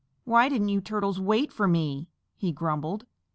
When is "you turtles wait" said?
0.69-1.53